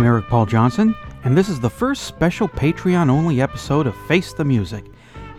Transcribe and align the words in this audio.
I'm 0.00 0.06
Eric 0.06 0.28
Paul 0.28 0.46
Johnson, 0.46 0.96
and 1.24 1.36
this 1.36 1.50
is 1.50 1.60
the 1.60 1.68
first 1.68 2.04
special 2.04 2.48
Patreon 2.48 3.10
only 3.10 3.42
episode 3.42 3.86
of 3.86 3.94
Face 4.06 4.32
the 4.32 4.42
Music, 4.42 4.86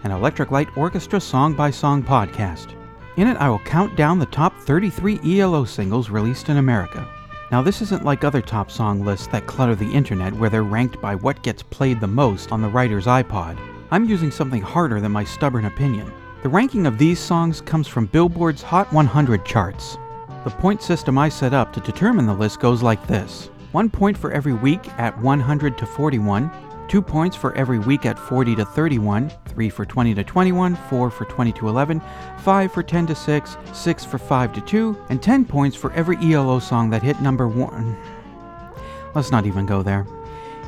an 0.03 0.11
Electric 0.11 0.51
Light 0.51 0.67
Orchestra 0.77 1.19
song 1.19 1.55
by 1.55 1.71
song 1.71 2.03
podcast. 2.03 2.75
In 3.17 3.27
it, 3.27 3.37
I 3.37 3.49
will 3.49 3.57
count 3.57 3.95
down 3.95 4.19
the 4.19 4.27
top 4.27 4.55
33 4.59 5.39
ELO 5.39 5.65
singles 5.65 6.11
released 6.11 6.49
in 6.49 6.57
America. 6.57 7.09
Now, 7.51 7.63
this 7.63 7.81
isn't 7.81 8.05
like 8.05 8.23
other 8.23 8.39
top 8.39 8.69
song 8.69 9.03
lists 9.03 9.25
that 9.29 9.47
clutter 9.47 9.73
the 9.73 9.91
internet 9.91 10.31
where 10.33 10.51
they're 10.51 10.61
ranked 10.61 11.01
by 11.01 11.15
what 11.15 11.41
gets 11.41 11.63
played 11.63 11.99
the 11.99 12.05
most 12.05 12.51
on 12.51 12.61
the 12.61 12.69
writer's 12.69 13.07
iPod. 13.07 13.57
I'm 13.89 14.05
using 14.05 14.29
something 14.29 14.61
harder 14.61 15.01
than 15.01 15.11
my 15.11 15.23
stubborn 15.23 15.65
opinion. 15.65 16.13
The 16.43 16.49
ranking 16.49 16.85
of 16.85 16.99
these 16.99 17.19
songs 17.19 17.61
comes 17.61 17.87
from 17.87 18.05
Billboard's 18.05 18.61
Hot 18.61 18.93
100 18.93 19.43
charts. 19.43 19.97
The 20.43 20.51
point 20.51 20.83
system 20.83 21.17
I 21.17 21.29
set 21.29 21.55
up 21.55 21.73
to 21.73 21.79
determine 21.79 22.27
the 22.27 22.33
list 22.35 22.59
goes 22.59 22.83
like 22.83 23.07
this 23.07 23.49
one 23.71 23.89
point 23.89 24.17
for 24.17 24.31
every 24.31 24.53
week 24.53 24.87
at 24.99 25.17
100 25.19 25.77
to 25.77 25.85
41, 25.85 26.51
two 26.87 27.01
points 27.01 27.37
for 27.37 27.55
every 27.55 27.79
week 27.79 28.05
at 28.05 28.19
40 28.19 28.55
to 28.57 28.65
31, 28.65 29.31
three 29.45 29.69
for 29.69 29.85
20 29.85 30.13
to 30.13 30.23
21, 30.23 30.75
four 30.75 31.09
for 31.09 31.25
20 31.25 31.53
to 31.53 31.69
11, 31.69 32.01
five 32.39 32.71
for 32.71 32.83
10 32.83 33.07
to 33.07 33.15
6, 33.15 33.57
six 33.73 34.03
for 34.03 34.17
5 34.17 34.53
to 34.53 34.61
2, 34.61 35.05
and 35.09 35.23
10 35.23 35.45
points 35.45 35.77
for 35.77 35.93
every 35.93 36.17
ELO 36.17 36.59
song 36.59 36.89
that 36.89 37.01
hit 37.01 37.21
number 37.21 37.47
one. 37.47 37.95
Let's 39.15 39.31
not 39.31 39.45
even 39.45 39.65
go 39.65 39.81
there. 39.81 40.05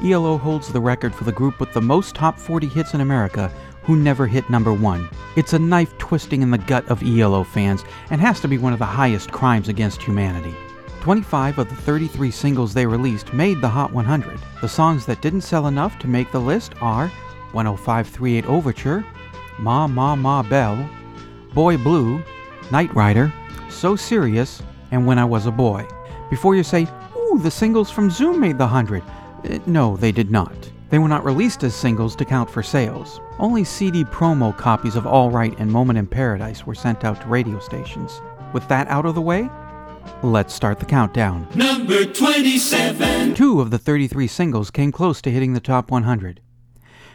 ELO 0.04 0.38
holds 0.38 0.72
the 0.72 0.82
record 0.82 1.14
for 1.14 1.24
the 1.26 1.32
group 1.32 1.60
with 1.60 1.74
the 1.74 1.82
most 1.82 2.16
top 2.16 2.40
40 2.40 2.68
hits 2.68 2.94
in 2.94 3.02
America 3.02 3.52
who 3.84 3.98
never 3.98 4.26
hit 4.26 4.50
number 4.50 4.74
one. 4.74 5.10
It's 5.36 5.54
a 5.54 5.60
knife 5.60 5.98
twisting 5.98 6.42
in 6.42 6.52
the 6.52 6.58
gut 6.58 6.88
of 6.88 7.04
ELO 7.04 7.44
fans 7.44 7.84
and 8.10 8.22
has 8.22 8.40
to 8.40 8.48
be 8.48 8.58
one 8.58 8.72
of 8.72 8.80
the 8.80 8.86
highest 8.86 9.32
crimes 9.32 9.68
against 9.68 10.02
humanity. 10.02 10.56
25 11.04 11.58
of 11.58 11.68
the 11.68 11.76
33 11.76 12.32
singles 12.32 12.74
they 12.74 12.86
released 12.86 13.34
made 13.34 13.60
the 13.60 13.68
Hot 13.68 13.92
100. 13.92 14.40
The 14.62 14.70
songs 14.70 15.06
that 15.06 15.22
didn't 15.22 15.42
sell 15.42 15.68
enough 15.68 16.00
to 16.00 16.08
make 16.08 16.32
the 16.32 16.40
list 16.40 16.76
are 16.80 17.12
10538 17.52 18.46
Overture, 18.46 19.06
Ma 19.60 19.86
Ma 19.86 20.16
Ma 20.16 20.42
Belle, 20.44 20.90
Boy 21.54 21.76
Blue, 21.76 22.24
Night 22.72 22.96
Rider, 22.96 23.34
So 23.68 23.98
Serious, 23.98 24.64
and 24.92 25.06
When 25.06 25.20
I 25.20 25.26
Was 25.26 25.46
a 25.46 25.52
Boy. 25.52 25.86
Before 26.30 26.56
you 26.56 26.64
say, 26.64 26.88
ooh, 27.18 27.38
the 27.38 27.52
singles 27.52 27.92
from 27.92 28.10
Zoom 28.10 28.40
made 28.40 28.58
the 28.58 28.64
100. 28.64 29.04
Uh, 29.04 29.60
no, 29.66 29.98
they 29.98 30.14
did 30.14 30.32
not. 30.32 30.56
They 30.90 31.00
were 31.00 31.10
not 31.10 31.26
released 31.26 31.66
as 31.66 31.76
singles 31.76 32.16
to 32.16 32.24
count 32.24 32.50
for 32.50 32.64
sales. 32.64 33.20
Only 33.40 33.66
CD 33.66 34.06
promo 34.06 34.58
copies 34.58 34.96
of 34.96 35.06
All 35.06 35.30
Right 35.30 35.54
and 35.60 35.70
Moment 35.70 36.00
in 36.00 36.08
Paradise 36.08 36.66
were 36.66 36.76
sent 36.76 37.04
out 37.04 37.20
to 37.24 37.28
radio 37.28 37.60
stations. 37.60 38.22
With 38.54 38.66
that 38.70 38.88
out 38.88 39.06
of 39.06 39.16
the 39.16 39.22
way, 39.22 39.50
let's 40.22 40.54
start 40.54 40.80
the 40.80 40.86
countdown. 40.86 41.48
Number 41.56 42.06
27. 42.06 43.36
Two 43.36 43.62
of 43.62 43.72
the 43.72 43.78
33 43.78 44.28
singles 44.28 44.72
came 44.72 44.92
close 44.92 45.22
to 45.22 45.32
hitting 45.32 45.54
the 45.54 45.60
top 45.60 45.92
100. 45.92 46.42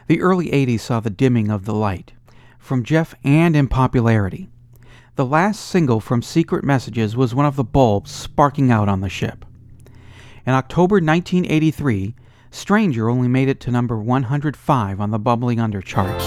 The 0.07 0.21
early 0.21 0.49
80s 0.51 0.81
saw 0.81 1.01
the 1.01 1.11
dimming 1.11 1.51
of 1.51 1.65
the 1.65 1.75
light, 1.75 2.13
from 2.59 2.83
Jeff 2.83 3.15
and 3.25 3.55
in 3.55 3.69
popularity. 3.69 4.49
The 5.17 5.27
last 5.27 5.61
single 5.61 6.01
from 6.01 6.23
Secret 6.23 6.65
Messages 6.65 7.17
was 7.17 7.35
one 7.35 7.47
of 7.47 7.57
the 7.57 7.65
bulbs 7.65 8.11
sparking 8.11 8.71
out 8.71 8.89
on 8.89 9.01
the 9.01 9.09
ship. 9.09 9.45
In 10.47 10.55
October 10.55 10.95
1983, 10.95 12.15
Stranger 12.51 13.11
only 13.11 13.29
made 13.29 13.49
it 13.49 13.61
to 13.61 13.71
number 13.71 13.99
105 13.99 15.01
on 15.01 15.11
the 15.11 15.19
Bubbling 15.19 15.61
Under 15.61 15.83
charts. 15.83 16.25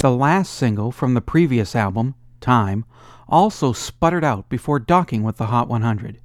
The 0.00 0.12
last 0.12 0.54
single 0.54 0.92
from 0.92 1.14
the 1.14 1.20
previous 1.20 1.74
album, 1.74 2.14
Time, 2.40 2.84
also 3.28 3.72
sputtered 3.72 4.22
out 4.22 4.48
before 4.48 4.78
docking 4.78 5.24
with 5.24 5.38
the 5.38 5.46
Hot 5.46 5.66
100. 5.66 6.20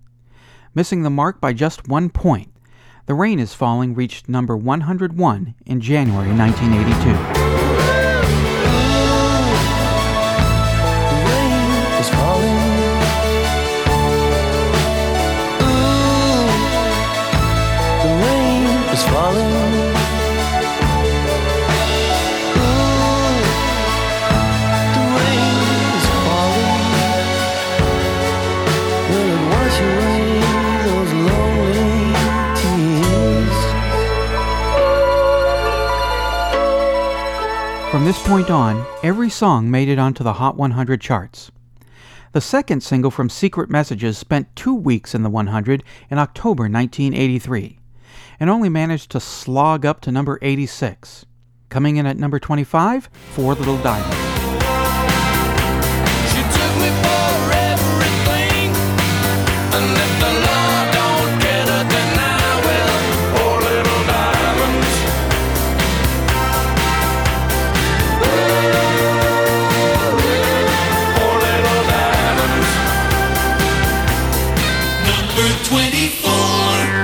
Missing 0.76 1.02
the 1.02 1.10
mark 1.10 1.42
by 1.42 1.54
just 1.54 1.88
one 1.88 2.12
point, 2.12 2.54
The 3.08 3.16
Rain 3.16 3.40
is 3.40 3.56
Falling 3.56 3.96
reached 3.96 4.30
number 4.30 4.56
101 4.56 5.56
in 5.66 5.82
January 5.82 6.38
1982. 6.38 7.33
Point 38.34 38.50
on, 38.50 38.84
every 39.04 39.30
song 39.30 39.70
made 39.70 39.88
it 39.88 40.00
onto 40.00 40.24
the 40.24 40.34
Hot 40.34 40.58
100 40.58 41.00
charts. 41.00 41.52
The 42.32 42.42
second 42.42 42.82
single 42.82 43.12
from 43.12 43.30
Secret 43.30 43.70
Messages 43.70 44.18
spent 44.18 44.56
two 44.56 44.74
weeks 44.74 45.14
in 45.14 45.22
the 45.22 45.30
100 45.30 45.84
in 46.10 46.18
October 46.18 46.64
1983, 46.64 47.78
and 48.40 48.50
only 48.50 48.70
managed 48.70 49.12
to 49.12 49.20
slog 49.20 49.86
up 49.86 50.02
to 50.02 50.12
number 50.12 50.40
86. 50.42 51.28
Coming 51.70 51.98
in 51.98 52.08
at 52.08 52.18
number 52.18 52.40
25, 52.40 53.08
Four 53.36 53.54
Little 53.54 53.78
Diamonds. 53.84 54.33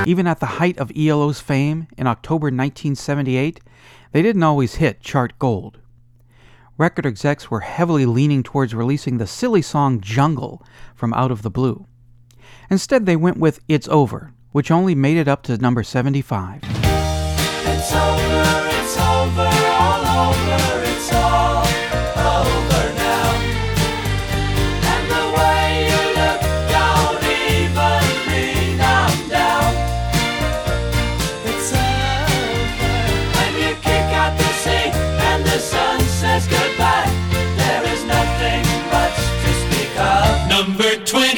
Even 0.07 0.27
at 0.27 0.39
the 0.39 0.57
height 0.57 0.77
of 0.77 0.91
ELO's 0.95 1.39
fame 1.39 1.87
in 1.97 2.07
October 2.07 2.45
1978, 2.45 3.59
they 4.11 4.21
didn't 4.21 4.43
always 4.43 4.75
hit 4.75 5.01
chart 5.01 5.37
gold. 5.37 5.79
Record 6.77 7.05
execs 7.05 7.51
were 7.51 7.59
heavily 7.59 8.05
leaning 8.05 8.41
towards 8.41 8.73
releasing 8.73 9.17
the 9.17 9.27
silly 9.27 9.61
song 9.61 9.99
Jungle 9.99 10.63
from 10.95 11.13
Out 11.13 11.29
of 11.29 11.41
the 11.41 11.49
Blue. 11.49 11.85
Instead, 12.69 13.05
they 13.05 13.15
went 13.15 13.37
with 13.37 13.59
It's 13.67 13.87
Over, 13.89 14.33
which 14.51 14.71
only 14.71 14.95
made 14.95 15.17
it 15.17 15.27
up 15.27 15.43
to 15.43 15.57
number 15.57 15.83
75. 15.83 16.98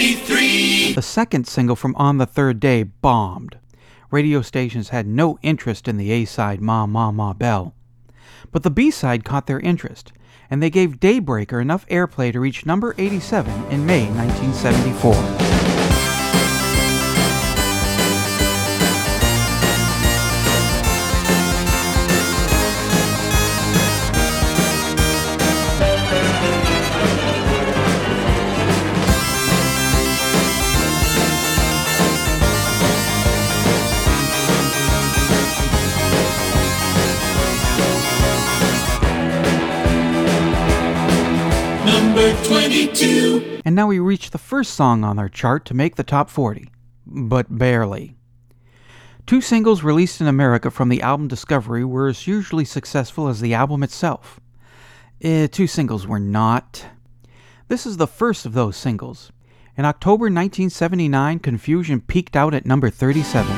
The 0.02 1.02
second 1.04 1.46
single 1.46 1.76
from 1.76 1.96
On 1.96 2.18
the 2.18 2.26
Third 2.26 2.60
Day 2.60 2.82
bombed. 2.82 3.60
Radio 4.10 4.42
stations 4.42 4.90
had 4.90 5.06
no 5.06 5.38
interest 5.44 5.88
in 5.88 5.98
the 5.98 6.12
A 6.12 6.26
side 6.26 6.60
Ma 6.60 6.88
Ma 6.88 7.12
Ma 7.12 7.34
Belle. 7.34 7.76
But 8.52 8.64
the 8.64 8.72
B 8.72 8.90
side 8.90 9.24
caught 9.24 9.46
their 9.46 9.60
interest, 9.60 10.12
and 10.50 10.62
they 10.62 10.72
gave 10.72 11.00
Daybreaker 11.00 11.62
enough 11.62 11.86
airplay 11.86 12.32
to 12.34 12.40
reach 12.40 12.66
number 12.66 12.96
87 12.98 13.54
in 13.66 13.86
May 13.86 14.08
1974. 14.10 15.71
22. 42.72 43.62
And 43.66 43.76
now 43.76 43.88
we 43.88 44.00
reach 44.00 44.32
the 44.32 44.38
first 44.38 44.76
song 44.76 45.04
on 45.04 45.20
our 45.20 45.28
chart 45.28 45.66
to 45.66 45.74
make 45.74 45.98
the 45.98 46.04
top 46.04 46.30
40. 46.30 46.70
But 47.06 47.58
barely. 47.58 48.16
Two 49.26 49.42
singles 49.42 49.84
released 49.84 50.22
in 50.22 50.28
America 50.28 50.72
from 50.72 50.88
the 50.88 51.02
album 51.02 51.28
Discovery 51.28 51.84
were 51.84 52.08
as 52.08 52.28
usually 52.28 52.64
successful 52.64 53.28
as 53.28 53.42
the 53.42 53.54
album 53.54 53.84
itself. 53.84 54.40
Eh, 55.20 55.48
two 55.48 55.68
singles 55.68 56.08
were 56.08 56.20
not. 56.20 56.86
This 57.68 57.86
is 57.86 57.98
the 57.98 58.08
first 58.08 58.46
of 58.46 58.54
those 58.54 58.78
singles. 58.78 59.34
In 59.76 59.84
October 59.84 60.24
1979, 60.24 61.40
Confusion 61.40 62.00
peaked 62.00 62.38
out 62.38 62.54
at 62.54 62.66
number 62.66 62.90
37. 62.90 63.54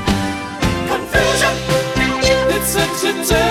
Confusion. 0.88 3.43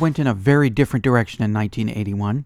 Went 0.00 0.18
in 0.18 0.26
a 0.26 0.34
very 0.34 0.70
different 0.70 1.04
direction 1.04 1.42
in 1.42 1.52
1981. 1.52 2.44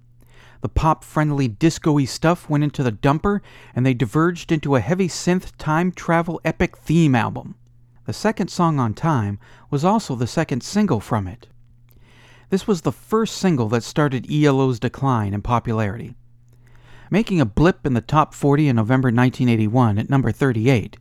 The 0.62 0.69
pop 0.69 1.05
friendly 1.05 1.49
disco 1.49 1.93
y 1.93 2.05
stuff 2.05 2.50
went 2.50 2.64
into 2.64 2.82
the 2.82 2.93
dumper, 2.93 3.41
and 3.75 3.85
they 3.87 3.94
diverged 3.94 4.52
into 4.52 4.76
a 4.76 4.81
heavy 4.81 5.08
synth 5.08 5.52
time 5.58 5.93
travel 5.93 6.41
epic 6.44 6.76
theme 6.76 7.14
album. 7.14 7.55
The 8.06 8.12
second 8.12 8.49
song 8.49 8.79
on 8.79 8.94
Time 8.94 9.38
was 9.70 9.85
also 9.85 10.14
the 10.14 10.26
second 10.26 10.62
single 10.62 11.00
from 11.00 11.26
it. 11.26 11.49
This 12.50 12.67
was 12.67 12.81
the 12.82 12.93
first 12.93 13.37
single 13.37 13.69
that 13.69 13.85
started 13.85 14.31
ELO's 14.31 14.81
decline 14.81 15.32
in 15.32 15.43
popularity. 15.43 16.17
Making 17.11 17.41
a 17.41 17.47
blip 17.47 17.87
in 17.87 17.94
the 17.94 18.00
top 18.00 18.35
40 18.35 18.69
in 18.69 18.76
November 18.76 19.06
1981 19.06 19.99
at 19.99 20.11
number 20.11 20.32
38, 20.32 20.97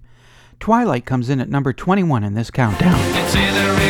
Twilight 0.59 1.05
comes 1.05 1.29
in 1.29 1.39
at 1.39 1.49
number 1.49 1.73
21 1.73 2.23
in 2.23 2.33
this 2.33 2.51
countdown. 2.51 3.88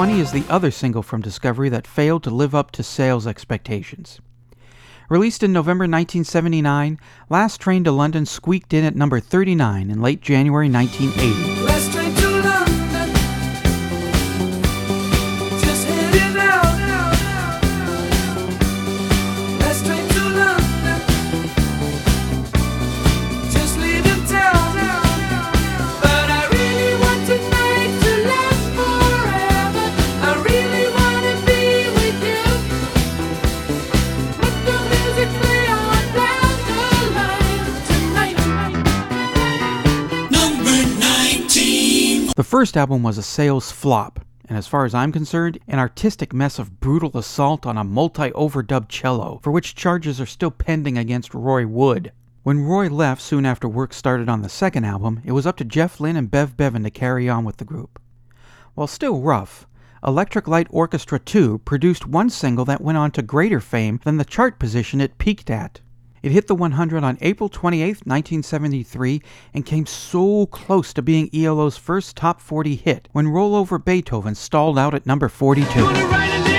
20 0.00 0.18
is 0.18 0.32
the 0.32 0.46
other 0.48 0.70
single 0.70 1.02
from 1.02 1.20
Discovery 1.20 1.68
that 1.68 1.86
failed 1.86 2.22
to 2.22 2.30
live 2.30 2.54
up 2.54 2.70
to 2.70 2.82
sales 2.82 3.26
expectations. 3.26 4.18
Released 5.10 5.42
in 5.42 5.52
November 5.52 5.82
1979, 5.82 6.98
Last 7.28 7.60
Train 7.60 7.84
to 7.84 7.92
London 7.92 8.24
squeaked 8.24 8.72
in 8.72 8.82
at 8.82 8.96
number 8.96 9.20
39 9.20 9.90
in 9.90 10.00
late 10.00 10.22
January 10.22 10.70
1980. 10.70 11.89
First 42.50 42.76
album 42.76 43.00
was 43.04 43.16
a 43.16 43.22
sales 43.22 43.70
flop, 43.70 44.18
and 44.48 44.58
as 44.58 44.66
far 44.66 44.84
as 44.84 44.92
I'm 44.92 45.12
concerned, 45.12 45.60
an 45.68 45.78
artistic 45.78 46.32
mess 46.32 46.58
of 46.58 46.80
brutal 46.80 47.16
assault 47.16 47.64
on 47.64 47.78
a 47.78 47.84
multi 47.84 48.32
overdubbed 48.32 48.88
cello, 48.88 49.38
for 49.40 49.52
which 49.52 49.76
charges 49.76 50.20
are 50.20 50.26
still 50.26 50.50
pending 50.50 50.98
against 50.98 51.32
Roy 51.32 51.64
Wood. 51.64 52.10
When 52.42 52.64
Roy 52.64 52.88
left 52.88 53.22
soon 53.22 53.46
after 53.46 53.68
work 53.68 53.92
started 53.92 54.28
on 54.28 54.42
the 54.42 54.48
second 54.48 54.84
album, 54.84 55.20
it 55.24 55.30
was 55.30 55.46
up 55.46 55.58
to 55.58 55.64
Jeff 55.64 56.00
Lynne 56.00 56.16
and 56.16 56.28
Bev 56.28 56.56
Bevan 56.56 56.82
to 56.82 56.90
carry 56.90 57.28
on 57.28 57.44
with 57.44 57.58
the 57.58 57.64
group. 57.64 58.00
While 58.74 58.88
still 58.88 59.20
rough, 59.20 59.68
Electric 60.04 60.48
Light 60.48 60.66
Orchestra 60.70 61.20
2 61.20 61.58
produced 61.58 62.08
one 62.08 62.30
single 62.30 62.64
that 62.64 62.80
went 62.80 62.98
on 62.98 63.12
to 63.12 63.22
greater 63.22 63.60
fame 63.60 64.00
than 64.02 64.16
the 64.16 64.24
chart 64.24 64.58
position 64.58 65.00
it 65.00 65.18
peaked 65.18 65.50
at. 65.50 65.82
It 66.22 66.32
hit 66.32 66.48
the 66.48 66.54
100 66.54 67.02
on 67.02 67.16
April 67.22 67.48
28, 67.48 68.04
1973, 68.04 69.22
and 69.54 69.64
came 69.64 69.86
so 69.86 70.44
close 70.46 70.92
to 70.92 71.00
being 71.00 71.30
ELO's 71.34 71.78
first 71.78 72.14
top 72.14 72.42
40 72.42 72.76
hit 72.76 73.08
when 73.12 73.26
Rollover 73.26 73.82
Beethoven 73.82 74.34
stalled 74.34 74.78
out 74.78 74.94
at 74.94 75.06
number 75.06 75.30
42. 75.30 75.66
Gonna 75.66 76.06
write 76.08 76.34
a 76.34 76.44
little 76.44 76.50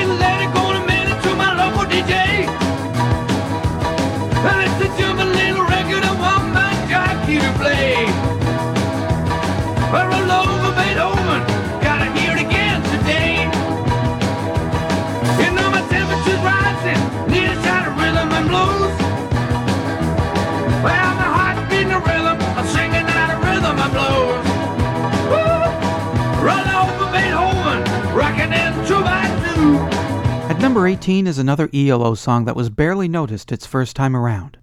number 30.71 30.87
18 30.87 31.27
is 31.27 31.37
another 31.37 31.69
ELO 31.73 32.15
song 32.15 32.45
that 32.45 32.55
was 32.55 32.69
barely 32.69 33.09
noticed 33.09 33.51
its 33.51 33.65
first 33.65 33.93
time 33.93 34.15
around. 34.15 34.57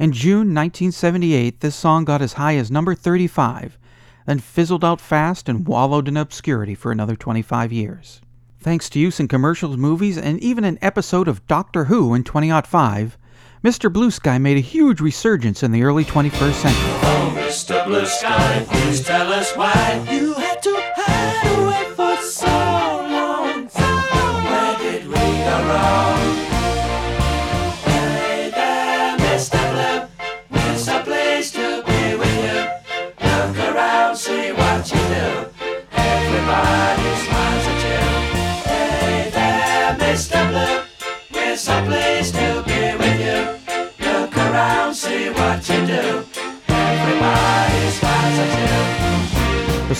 In 0.00 0.10
June 0.10 0.52
1978, 0.52 1.60
this 1.60 1.76
song 1.76 2.04
got 2.04 2.20
as 2.20 2.32
high 2.32 2.56
as 2.56 2.68
number 2.68 2.96
35, 2.96 3.78
then 4.26 4.40
fizzled 4.40 4.84
out 4.84 5.00
fast 5.00 5.48
and 5.48 5.68
wallowed 5.68 6.08
in 6.08 6.16
obscurity 6.16 6.74
for 6.74 6.90
another 6.90 7.14
25 7.14 7.72
years. 7.72 8.20
Thanks 8.58 8.90
to 8.90 8.98
use 8.98 9.20
in 9.20 9.28
commercials, 9.28 9.76
movies, 9.76 10.18
and 10.18 10.40
even 10.40 10.64
an 10.64 10.80
episode 10.82 11.28
of 11.28 11.46
Doctor 11.46 11.84
Who 11.84 12.12
in 12.12 12.24
2005, 12.24 13.16
Mr. 13.62 13.92
Blue 13.92 14.10
Sky 14.10 14.36
made 14.38 14.56
a 14.56 14.60
huge 14.60 15.00
resurgence 15.00 15.62
in 15.62 15.70
the 15.70 15.84
early 15.84 16.04
21st 16.04 16.54
century. 16.54 16.82
Oh, 16.82 17.34
Mr. 17.36 17.84
Blue 17.86 18.04
Sky, 18.04 18.66
please 18.68 19.04
tell 19.04 19.32
us 19.32 19.54
why 19.54 20.04
you 20.10 20.34
had 20.34 20.60
to 20.64 20.89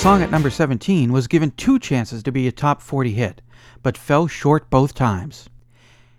song 0.00 0.22
at 0.22 0.30
number 0.30 0.48
17 0.48 1.12
was 1.12 1.26
given 1.26 1.50
two 1.50 1.78
chances 1.78 2.22
to 2.22 2.32
be 2.32 2.48
a 2.48 2.52
top 2.52 2.80
40 2.80 3.12
hit, 3.12 3.42
but 3.82 3.98
fell 3.98 4.26
short 4.26 4.70
both 4.70 4.94
times. 4.94 5.50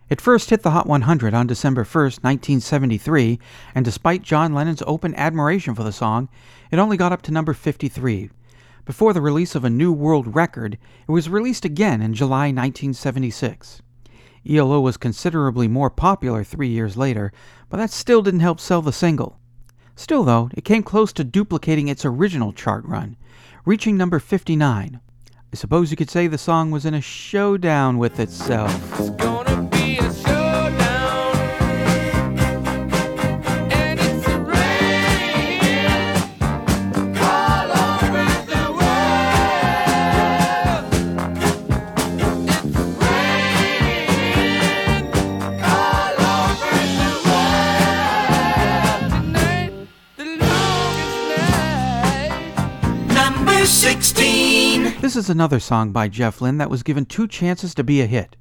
It 0.07 0.21
first 0.21 0.51
hit 0.51 0.61
the 0.61 0.69
Hot 0.69 0.85
100 0.85 1.33
on 1.33 1.47
December 1.47 1.83
1, 1.83 2.03
1973, 2.03 3.39
and 3.73 3.83
despite 3.83 4.21
John 4.21 4.53
Lennon's 4.53 4.83
open 4.85 5.15
admiration 5.15 5.73
for 5.73 5.81
the 5.81 5.91
song, 5.91 6.29
it 6.69 6.77
only 6.77 6.95
got 6.95 7.11
up 7.11 7.23
to 7.23 7.31
number 7.31 7.55
53. 7.55 8.29
Before 8.85 9.13
the 9.13 9.19
release 9.19 9.55
of 9.55 9.65
a 9.65 9.69
new 9.71 9.91
world 9.91 10.35
record, 10.35 10.77
it 11.07 11.11
was 11.11 11.27
released 11.27 11.65
again 11.65 12.03
in 12.03 12.13
July 12.13 12.51
1976. 12.51 13.81
ELO 14.47 14.79
was 14.79 14.95
considerably 14.95 15.67
more 15.67 15.89
popular 15.89 16.43
three 16.43 16.69
years 16.69 16.97
later, 16.97 17.33
but 17.67 17.77
that 17.77 17.89
still 17.89 18.21
didn't 18.21 18.41
help 18.41 18.59
sell 18.59 18.83
the 18.83 18.93
single. 18.93 19.39
Still, 19.95 20.23
though, 20.23 20.51
it 20.53 20.65
came 20.65 20.83
close 20.83 21.11
to 21.13 21.23
duplicating 21.23 21.87
its 21.87 22.05
original 22.05 22.53
chart 22.53 22.85
run, 22.85 23.17
reaching 23.65 23.97
number 23.97 24.19
59. 24.19 24.99
I 25.53 25.55
suppose 25.55 25.91
you 25.91 25.97
could 25.97 26.09
say 26.09 26.27
the 26.27 26.37
song 26.37 26.71
was 26.71 26.85
in 26.85 26.93
a 26.93 27.01
showdown 27.01 27.97
with 27.97 28.19
itself. 28.19 28.71
This 55.11 55.25
is 55.25 55.29
another 55.29 55.59
song 55.59 55.91
by 55.91 56.07
Jeff 56.07 56.39
Lynne 56.39 56.57
that 56.59 56.69
was 56.69 56.83
given 56.83 57.05
two 57.05 57.27
chances 57.27 57.75
to 57.75 57.83
be 57.83 57.99
a 57.99 58.05
hit. 58.05 58.37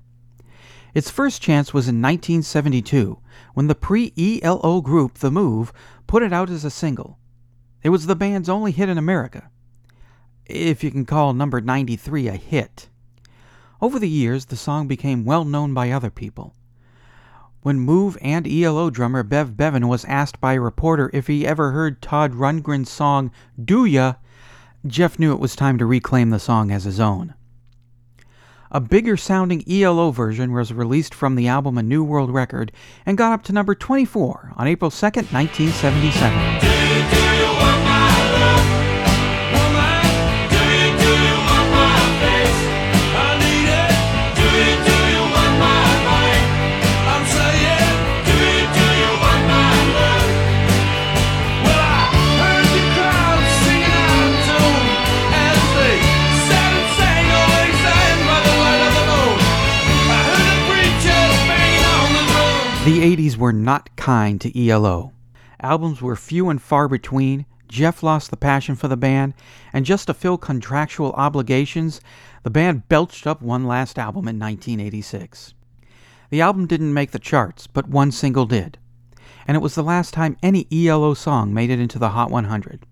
Its 0.95 1.11
first 1.11 1.43
chance 1.43 1.75
was 1.75 1.89
in 1.89 2.01
1972 2.01 3.19
when 3.55 3.67
the 3.67 3.75
pre 3.75 4.13
ELO 4.17 4.81
group 4.81 5.15
The 5.15 5.33
Move 5.33 5.73
put 6.07 6.23
it 6.23 6.33
out 6.33 6.49
as 6.49 6.65
a 6.65 6.71
single. 6.71 7.19
It 7.83 7.89
was 7.89 8.07
the 8.07 8.15
band's 8.15 8.49
only 8.49 8.71
hit 8.71 8.89
in 8.89 8.99
America, 8.99 9.51
if 10.47 10.85
you 10.85 10.93
can 10.93 11.05
call 11.05 11.33
number 11.33 11.61
93 11.61 12.29
a 12.29 12.37
hit. 12.37 12.89
Over 13.81 13.99
the 13.99 14.09
years, 14.09 14.45
the 14.45 14.57
song 14.57 14.87
became 14.87 15.25
well 15.25 15.45
known 15.45 15.75
by 15.75 15.91
other 15.91 16.09
people. 16.09 16.55
When 17.63 17.81
Move 17.81 18.17
and 18.23 18.47
ELO 18.47 18.91
drummer 18.91 19.25
Bev 19.25 19.57
Bevan 19.57 19.89
was 19.89 20.05
asked 20.05 20.41
by 20.41 20.53
a 20.53 20.61
reporter 20.61 21.11
if 21.13 21.27
he 21.27 21.45
ever 21.45 21.73
heard 21.73 22.01
Todd 22.01 22.35
Rundgren's 22.35 22.91
song 22.91 23.33
Do 23.61 23.85
Ya, 23.85 24.15
Jeff 24.87 25.19
knew 25.19 25.33
it 25.33 25.41
was 25.41 25.55
time 25.55 25.77
to 25.79 25.87
reclaim 25.87 26.31
the 26.31 26.39
song 26.39 26.71
as 26.71 26.85
his 26.85 26.99
own. 26.99 27.35
A 28.71 28.81
bigger 28.81 29.17
sounding 29.17 29.65
ELO 29.69 30.11
version 30.11 30.53
was 30.53 30.73
released 30.73 31.15
from 31.15 31.35
the 31.35 31.49
album 31.49 31.77
A 31.77 31.83
New 31.83 32.05
World 32.05 32.31
Record 32.31 32.73
and 33.05 33.19
got 33.19 33.33
up 33.33 33.43
to 33.45 33.53
number 33.53 33.75
24 33.75 34.55
on 34.57 34.67
April 34.69 34.91
2nd, 34.91 35.33
1977. 35.33 36.70
The 62.83 63.15
80s 63.15 63.37
were 63.37 63.53
not 63.53 63.95
kind 63.97 64.41
to 64.41 64.69
ELO. 64.69 65.13
Albums 65.61 66.01
were 66.01 66.17
few 66.17 66.49
and 66.49 66.63
far 66.63 66.89
between. 66.89 67.45
Jeff 67.69 68.03
lost 68.03 68.31
the 68.31 68.39
passion 68.39 68.75
for 68.75 68.89
the 68.89 68.97
band, 68.97 69.35
and 69.71 69.85
just 69.85 70.07
to 70.07 70.15
fill 70.15 70.39
contractual 70.39 71.13
obligations, 71.13 72.01
the 72.43 72.49
band 72.49 72.89
belched 72.89 73.27
up 73.27 73.43
one 73.43 73.67
last 73.67 73.99
album 73.99 74.27
in 74.27 74.39
1986. 74.39 75.53
The 76.31 76.41
album 76.41 76.67
didn't 76.67 76.95
make 76.95 77.11
the 77.11 77.19
charts, 77.19 77.67
but 77.67 77.87
one 77.87 78.13
single 78.13 78.47
did, 78.47 78.79
and 79.47 79.59
it 79.59 79.61
was 79.61 79.75
the 79.75 79.83
last 79.83 80.15
time 80.15 80.39
any 80.43 80.67
ELO 80.73 81.13
song 81.13 81.53
made 81.53 81.69
it 81.69 81.81
into 81.81 81.99
the 81.99 82.09
Hot 82.09 82.31
100. 82.31 82.87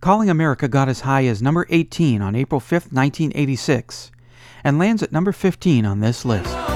Calling 0.00 0.28
America 0.28 0.66
got 0.66 0.88
as 0.88 1.02
high 1.02 1.24
as 1.26 1.40
number 1.40 1.68
18 1.70 2.20
on 2.20 2.34
April 2.34 2.60
5th, 2.60 2.90
1986, 2.92 4.10
and 4.64 4.76
lands 4.76 5.04
at 5.04 5.12
number 5.12 5.30
15 5.30 5.86
on 5.86 6.00
this 6.00 6.24
list. 6.24 6.71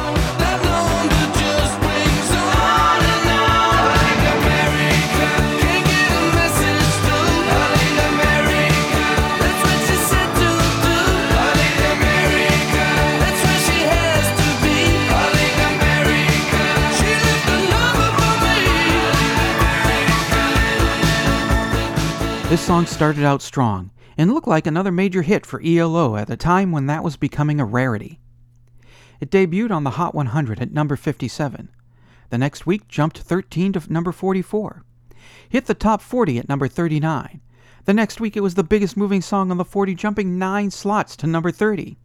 This 22.48 22.64
song 22.64 22.86
started 22.86 23.24
out 23.24 23.42
strong 23.42 23.90
and 24.16 24.32
looked 24.32 24.46
like 24.46 24.68
another 24.68 24.92
major 24.92 25.22
hit 25.22 25.44
for 25.44 25.60
ELO 25.60 26.14
at 26.14 26.30
a 26.30 26.36
time 26.36 26.70
when 26.70 26.86
that 26.86 27.02
was 27.02 27.16
becoming 27.16 27.58
a 27.58 27.64
rarity. 27.64 28.20
It 29.20 29.32
debuted 29.32 29.72
on 29.72 29.82
the 29.82 29.90
Hot 29.90 30.14
100 30.14 30.60
at 30.60 30.72
number 30.72 30.94
57. 30.94 31.68
The 32.30 32.38
next 32.38 32.64
week 32.64 32.86
jumped 32.86 33.18
13 33.18 33.72
to 33.72 33.92
number 33.92 34.12
44. 34.12 34.84
Hit 35.48 35.66
the 35.66 35.74
top 35.74 36.00
40 36.00 36.38
at 36.38 36.48
number 36.48 36.68
39. 36.68 37.40
The 37.84 37.92
next 37.92 38.20
week 38.20 38.36
it 38.36 38.42
was 38.42 38.54
the 38.54 38.62
biggest 38.62 38.96
moving 38.96 39.22
song 39.22 39.50
on 39.50 39.56
the 39.56 39.64
40, 39.64 39.96
jumping 39.96 40.38
9 40.38 40.70
slots 40.70 41.16
to 41.16 41.26
number 41.26 41.50
30. 41.50 41.98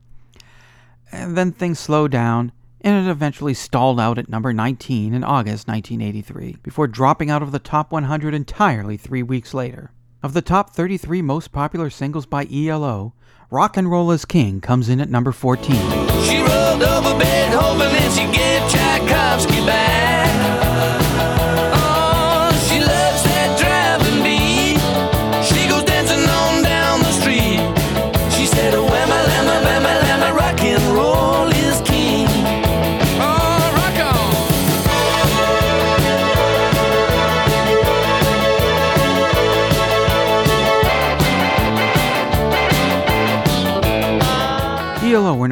And 1.11 1.37
then 1.37 1.51
things 1.51 1.77
slowed 1.77 2.09
down, 2.09 2.51
and 2.81 3.07
it 3.07 3.11
eventually 3.11 3.53
stalled 3.53 3.99
out 3.99 4.17
at 4.17 4.27
number 4.27 4.53
19 4.53 5.13
in 5.13 5.23
August 5.23 5.67
1983, 5.67 6.57
before 6.63 6.87
dropping 6.87 7.29
out 7.29 7.43
of 7.43 7.51
the 7.51 7.59
top 7.59 7.91
100 7.91 8.33
entirely 8.33 8.97
three 8.97 9.21
weeks 9.21 9.53
later. 9.53 9.91
Of 10.23 10.33
the 10.33 10.43
top 10.43 10.69
33 10.75 11.23
most 11.23 11.51
popular 11.51 11.89
singles 11.89 12.27
by 12.27 12.45
ELO, 12.45 13.13
Rock 13.49 13.75
and 13.75 13.89
Roll 13.89 14.11
is 14.11 14.23
King 14.23 14.61
comes 14.61 14.87
in 14.87 15.01
at 15.01 15.09
number 15.09 15.31
14. 15.31 15.73
She 16.21 16.37
rolled 16.37 16.83
over 16.83 17.17
Beethoven 17.17 17.89
and 17.89 18.13
she 18.13 18.25
gave 18.37 18.61
Tchaikovsky 18.69 19.50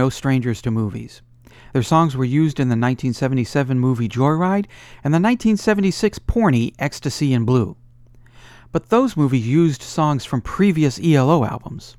strangers 0.09 0.61
to 0.61 0.71
movies. 0.71 1.21
Their 1.73 1.83
songs 1.83 2.15
were 2.15 2.25
used 2.25 2.59
in 2.59 2.69
the 2.69 2.73
1977 2.73 3.79
movie 3.79 4.09
Joyride 4.09 4.65
and 5.03 5.13
the 5.13 5.19
1976 5.19 6.19
porny 6.19 6.73
Ecstasy 6.79 7.33
in 7.33 7.45
Blue. 7.45 7.75
But 8.71 8.89
those 8.89 9.17
movies 9.17 9.47
used 9.47 9.81
songs 9.81 10.25
from 10.25 10.41
previous 10.41 10.99
ELO 10.99 11.43
albums. 11.43 11.95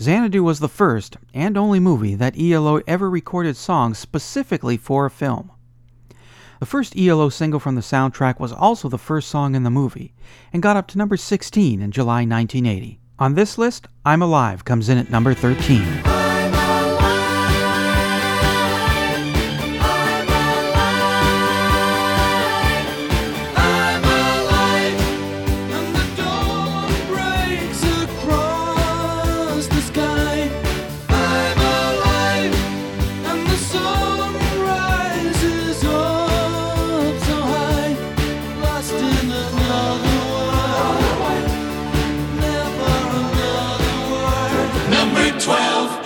Xanadu 0.00 0.42
was 0.42 0.60
the 0.60 0.68
first 0.68 1.16
and 1.34 1.56
only 1.56 1.80
movie 1.80 2.14
that 2.14 2.38
ELO 2.38 2.80
ever 2.86 3.10
recorded 3.10 3.56
songs 3.56 3.98
specifically 3.98 4.76
for 4.76 5.06
a 5.06 5.10
film. 5.10 5.50
The 6.60 6.66
first 6.66 6.96
ELO 6.96 7.28
single 7.28 7.60
from 7.60 7.74
the 7.74 7.80
soundtrack 7.80 8.40
was 8.40 8.52
also 8.52 8.88
the 8.88 8.98
first 8.98 9.28
song 9.28 9.54
in 9.54 9.62
the 9.62 9.70
movie 9.70 10.14
and 10.52 10.62
got 10.62 10.76
up 10.76 10.88
to 10.88 10.98
number 10.98 11.16
16 11.16 11.80
in 11.80 11.90
July 11.90 12.24
1980. 12.24 12.98
On 13.18 13.34
this 13.34 13.58
list, 13.58 13.86
I'm 14.04 14.22
Alive 14.22 14.64
comes 14.64 14.88
in 14.88 14.98
at 14.98 15.10
number 15.10 15.34
13. 15.34 16.17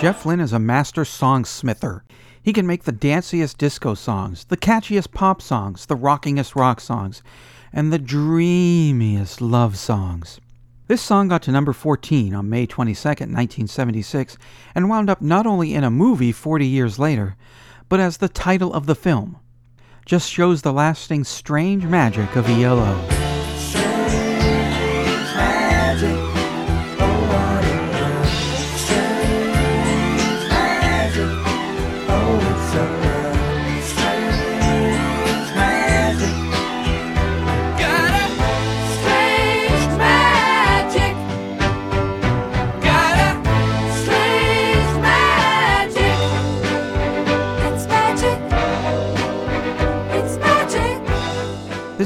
Jeff 0.03 0.25
Lynne 0.25 0.41
is 0.41 0.51
a 0.51 0.59
master 0.59 1.03
songsmither. 1.03 2.01
He 2.41 2.51
can 2.51 2.67
make 2.67 2.83
the 2.83 2.91
danciest 2.91 3.57
disco 3.57 3.93
songs, 3.93 4.43
the 4.43 4.57
catchiest 4.57 5.13
pop 5.13 5.41
songs, 5.41 5.85
the 5.85 5.95
rockingest 5.95 6.57
rock 6.57 6.81
songs, 6.81 7.23
and 7.71 7.93
the 7.93 7.97
dreamiest 7.97 9.39
love 9.39 9.77
songs. 9.77 10.41
This 10.87 11.01
song 11.01 11.29
got 11.29 11.41
to 11.43 11.53
number 11.53 11.71
14 11.71 12.35
on 12.35 12.49
May 12.49 12.65
22, 12.65 13.01
1976, 13.07 14.37
and 14.75 14.89
wound 14.89 15.09
up 15.09 15.21
not 15.21 15.47
only 15.47 15.73
in 15.73 15.85
a 15.85 15.89
movie 15.89 16.33
40 16.33 16.67
years 16.67 16.99
later, 16.99 17.37
but 17.87 18.01
as 18.01 18.17
the 18.17 18.27
title 18.27 18.73
of 18.73 18.87
the 18.87 18.95
film. 18.95 19.37
Just 20.05 20.29
shows 20.29 20.63
the 20.63 20.73
lasting 20.73 21.23
strange 21.23 21.85
magic 21.85 22.35
of 22.35 22.49
ELO. 22.49 23.22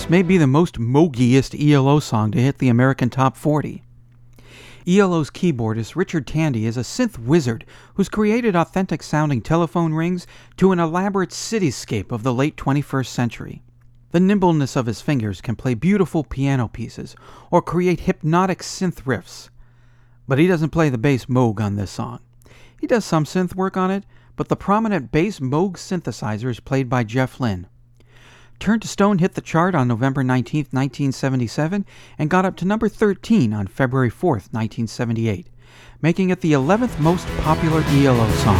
May 0.10 0.22
be 0.22 0.38
the 0.38 0.48
most 0.48 0.80
mogiest 0.80 1.54
ELO 1.54 2.00
song 2.00 2.32
to 2.32 2.40
hit 2.42 2.60
the 2.60 2.70
American 2.70 3.10
Top 3.10 3.36
40. 3.36 3.84
ELO's 4.88 5.30
keyboardist 5.30 5.98
Richard 5.98 6.26
Tandy 6.26 6.66
is 6.66 6.78
a 6.78 6.82
synth 6.82 7.18
wizard 7.18 7.66
who's 7.96 8.08
created 8.08 8.56
authentic 8.56 9.04
sounding 9.04 9.42
telephone 9.42 9.94
rings 9.94 10.26
to 10.56 10.72
an 10.72 10.80
elaborate 10.80 11.32
cityscape 11.32 12.14
of 12.14 12.24
the 12.24 12.34
late 12.34 12.56
21st 12.56 13.08
century. 13.08 13.62
The 14.12 14.22
nimbleness 14.22 14.78
of 14.78 14.86
his 14.86 15.02
fingers 15.02 15.42
can 15.42 15.58
play 15.58 15.74
beautiful 15.74 16.24
piano 16.24 16.70
pieces 16.70 17.14
or 17.52 17.62
create 17.62 18.00
hypnotic 18.00 18.60
synth 18.60 19.04
riffs. 19.04 19.50
But 20.26 20.40
he 20.40 20.48
doesn't 20.48 20.70
play 20.70 20.88
the 20.88 20.98
bass 20.98 21.26
Moog 21.26 21.60
on 21.60 21.76
this 21.76 21.92
song. 21.92 22.22
He 22.80 22.88
does 22.88 23.04
some 23.04 23.26
synth 23.26 23.56
work 23.56 23.76
on 23.76 23.92
it, 23.92 24.06
but 24.38 24.48
the 24.48 24.56
prominent 24.56 25.12
bass 25.12 25.42
Moog 25.42 25.74
synthesizer 25.74 26.50
is 26.50 26.62
played 26.62 26.88
by 26.88 27.04
Jeff 27.04 27.42
Lynne. 27.42 27.68
Turn 28.60 28.80
to 28.80 28.88
Stone 28.88 29.20
hit 29.20 29.36
the 29.36 29.42
chart 29.42 29.76
on 29.76 29.88
November 29.88 30.24
19, 30.24 30.68
1977, 30.72 31.86
and 32.18 32.30
got 32.30 32.46
up 32.46 32.56
to 32.58 32.66
number 32.66 32.90
13 32.90 33.54
on 33.54 33.68
February 33.68 34.10
4, 34.10 34.32
1978, 34.32 35.48
making 36.02 36.32
it 36.32 36.42
the 36.42 36.54
11th 36.54 37.00
most 37.00 37.28
popular 37.38 37.84
ELO 37.84 38.30
song. 38.32 38.60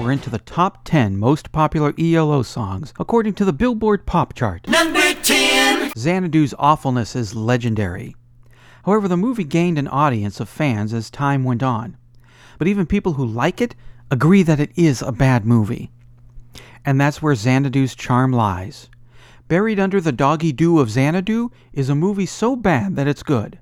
We're 0.00 0.12
into 0.12 0.30
the 0.30 0.38
top 0.38 0.82
10 0.84 1.18
most 1.18 1.52
popular 1.52 1.92
ELO 1.98 2.42
songs 2.42 2.94
according 2.98 3.34
to 3.34 3.44
the 3.44 3.52
Billboard 3.52 4.06
Pop 4.06 4.32
Chart. 4.32 4.66
Number 4.66 5.12
10. 5.12 5.90
Xanadu's 5.90 6.54
awfulness 6.58 7.14
is 7.14 7.34
legendary. 7.34 8.16
However, 8.86 9.08
the 9.08 9.18
movie 9.18 9.44
gained 9.44 9.76
an 9.78 9.88
audience 9.88 10.40
of 10.40 10.48
fans 10.48 10.94
as 10.94 11.10
time 11.10 11.44
went 11.44 11.62
on. 11.62 11.98
But 12.56 12.66
even 12.66 12.86
people 12.86 13.12
who 13.12 13.26
like 13.26 13.60
it 13.60 13.74
agree 14.10 14.42
that 14.42 14.58
it 14.58 14.70
is 14.74 15.02
a 15.02 15.12
bad 15.12 15.44
movie. 15.44 15.90
And 16.82 16.98
that's 16.98 17.20
where 17.20 17.34
Xanadu's 17.34 17.94
charm 17.94 18.32
lies. 18.32 18.88
Buried 19.48 19.78
under 19.78 20.00
the 20.00 20.12
doggy 20.12 20.52
doo 20.52 20.78
of 20.78 20.90
Xanadu 20.90 21.50
is 21.74 21.90
a 21.90 21.94
movie 21.94 22.26
so 22.26 22.56
bad 22.56 22.96
that 22.96 23.06
it's 23.06 23.22
good. 23.22 23.58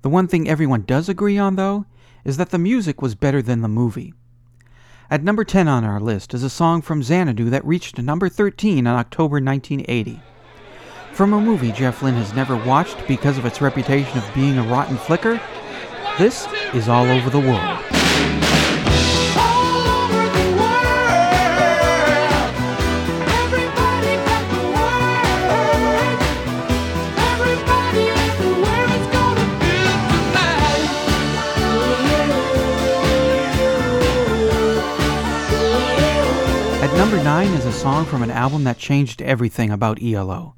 The 0.00 0.08
one 0.08 0.26
thing 0.26 0.48
everyone 0.48 0.82
does 0.82 1.08
agree 1.08 1.38
on, 1.38 1.54
though, 1.54 1.86
is 2.24 2.36
that 2.36 2.50
the 2.50 2.58
music 2.58 3.00
was 3.00 3.14
better 3.14 3.40
than 3.40 3.60
the 3.60 3.68
movie. 3.68 4.12
At 5.12 5.22
number 5.22 5.44
10 5.44 5.68
on 5.68 5.84
our 5.84 6.00
list 6.00 6.32
is 6.32 6.42
a 6.42 6.48
song 6.48 6.80
from 6.80 7.02
Xanadu 7.02 7.50
that 7.50 7.66
reached 7.66 7.98
number 7.98 8.30
13 8.30 8.86
on 8.86 8.96
October 8.96 9.42
1980. 9.42 10.18
From 11.12 11.34
a 11.34 11.38
movie 11.38 11.70
Jeff 11.70 12.02
Lynne 12.02 12.14
has 12.14 12.32
never 12.32 12.56
watched 12.56 13.06
because 13.06 13.36
of 13.36 13.44
its 13.44 13.60
reputation 13.60 14.16
of 14.16 14.34
being 14.34 14.56
a 14.56 14.62
rotten 14.62 14.96
flicker, 14.96 15.38
this 16.16 16.48
is 16.72 16.88
All 16.88 17.04
Over 17.04 17.28
the 17.28 17.40
World. 17.40 18.01
Song 37.82 38.04
from 38.04 38.22
an 38.22 38.30
album 38.30 38.62
that 38.62 38.78
changed 38.78 39.20
everything 39.22 39.68
about 39.68 40.00
ELO. 40.00 40.54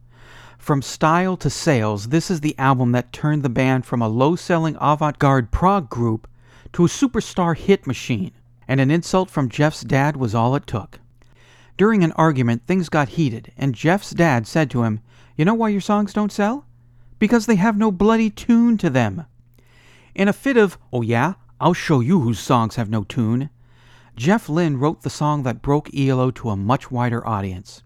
From 0.58 0.82
style 0.82 1.38
to 1.38 1.48
sales, 1.48 2.08
this 2.08 2.30
is 2.30 2.42
the 2.42 2.54
album 2.58 2.92
that 2.92 3.14
turned 3.14 3.42
the 3.42 3.48
band 3.48 3.86
from 3.86 4.02
a 4.02 4.08
low 4.08 4.36
selling 4.36 4.76
avant 4.78 5.18
garde 5.18 5.50
prog 5.50 5.88
group 5.88 6.28
to 6.74 6.84
a 6.84 6.88
superstar 6.88 7.56
hit 7.56 7.86
machine, 7.86 8.32
and 8.68 8.78
an 8.78 8.90
insult 8.90 9.30
from 9.30 9.48
Jeff's 9.48 9.80
dad 9.80 10.18
was 10.18 10.34
all 10.34 10.54
it 10.54 10.66
took. 10.66 11.00
During 11.78 12.04
an 12.04 12.12
argument, 12.12 12.66
things 12.66 12.90
got 12.90 13.08
heated, 13.08 13.50
and 13.56 13.74
Jeff's 13.74 14.10
dad 14.10 14.46
said 14.46 14.70
to 14.72 14.82
him, 14.82 15.00
You 15.34 15.46
know 15.46 15.54
why 15.54 15.70
your 15.70 15.80
songs 15.80 16.12
don't 16.12 16.30
sell? 16.30 16.66
Because 17.18 17.46
they 17.46 17.56
have 17.56 17.78
no 17.78 17.90
bloody 17.90 18.28
tune 18.28 18.76
to 18.76 18.90
them. 18.90 19.24
In 20.14 20.28
a 20.28 20.34
fit 20.34 20.58
of, 20.58 20.76
Oh 20.92 21.00
yeah, 21.00 21.34
I'll 21.58 21.72
show 21.72 22.00
you 22.00 22.20
whose 22.20 22.38
songs 22.38 22.76
have 22.76 22.90
no 22.90 23.02
tune, 23.02 23.48
Jeff 24.16 24.48
Lynne 24.48 24.78
wrote 24.78 25.02
the 25.02 25.10
song 25.10 25.42
that 25.42 25.62
broke 25.62 25.92
ELO 25.94 26.30
to 26.30 26.50
a 26.50 26.56
much 26.56 26.90
wider 26.90 27.26
audience. 27.26 27.82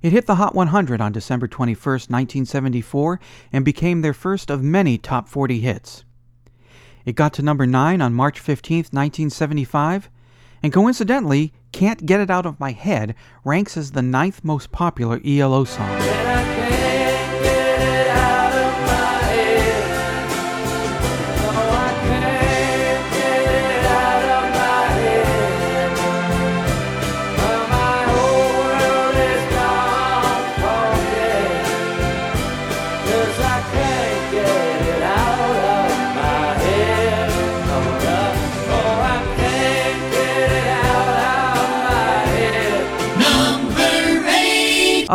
It 0.00 0.12
hit 0.12 0.26
the 0.26 0.36
Hot 0.36 0.54
100 0.54 1.00
on 1.00 1.12
December 1.12 1.46
21, 1.46 1.76
1974, 1.76 3.20
and 3.52 3.64
became 3.64 4.00
their 4.00 4.14
first 4.14 4.50
of 4.50 4.62
many 4.62 4.96
top 4.96 5.28
40 5.28 5.60
hits. 5.60 6.04
It 7.04 7.16
got 7.16 7.32
to 7.34 7.42
number 7.42 7.66
9 7.66 8.00
on 8.00 8.14
March 8.14 8.38
15, 8.40 8.78
1975, 8.78 10.08
and 10.62 10.72
coincidentally, 10.72 11.52
Can't 11.72 12.06
Get 12.06 12.20
It 12.20 12.30
Out 12.30 12.46
of 12.46 12.60
My 12.60 12.72
Head 12.72 13.14
ranks 13.44 13.76
as 13.76 13.90
the 13.90 14.02
ninth 14.02 14.42
most 14.44 14.72
popular 14.72 15.20
ELO 15.24 15.64
song. 15.64 16.27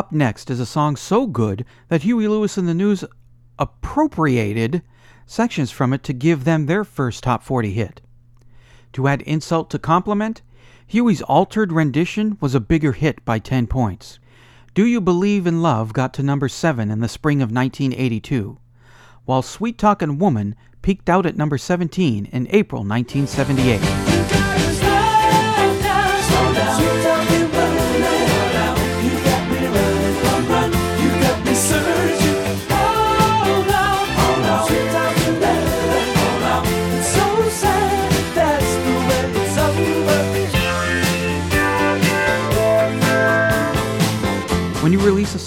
Up 0.04 0.12
next 0.12 0.50
is 0.50 0.60
a 0.60 0.66
song 0.66 0.98
so 0.98 1.26
good 1.26 1.64
that 1.88 2.02
Huey 2.02 2.28
Lewis 2.28 2.58
and 2.58 2.68
the 2.68 2.74
News 2.74 3.06
appropriated 3.58 4.82
sections 5.26 5.72
from 5.72 5.94
it 5.94 6.04
to 6.04 6.12
give 6.12 6.44
them 6.44 6.66
their 6.66 6.84
first 6.84 7.24
top 7.24 7.42
40 7.42 7.72
hit. 7.72 8.02
To 8.92 9.08
add 9.08 9.22
insult 9.22 9.70
to 9.70 9.80
compliment, 9.80 10.42
Huey's 10.88 11.22
altered 11.22 11.72
rendition 11.72 12.38
was 12.42 12.54
a 12.54 12.60
bigger 12.60 12.92
hit 12.92 13.24
by 13.24 13.40
10 13.40 13.68
points. 13.68 14.20
Do 14.74 14.86
You 14.86 15.00
Believe 15.00 15.48
in 15.48 15.62
Love 15.62 15.94
got 15.94 16.14
to 16.16 16.22
number 16.22 16.50
7 16.50 16.92
in 16.92 17.00
the 17.00 17.08
spring 17.08 17.42
of 17.42 17.50
1982, 17.50 18.60
while 19.24 19.42
Sweet 19.42 19.78
Talkin' 19.78 20.20
Woman 20.20 20.58
peaked 20.82 21.10
out 21.10 21.26
at 21.26 21.38
number 21.38 21.58
17 21.58 22.26
in 22.26 22.48
April 22.50 22.84
1978. 22.84 24.03